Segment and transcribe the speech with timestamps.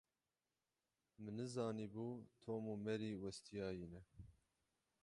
[1.21, 2.07] Min nizanîbû
[2.41, 4.01] Tom û Mary westiyayî ne.